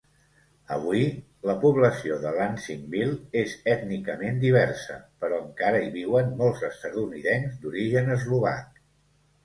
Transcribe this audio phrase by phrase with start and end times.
[0.75, 1.03] Avui,
[1.49, 8.87] la població de Lansingville és ètnicament diversa, però encara hi viuen molts estatunidencs d'origen eslovac.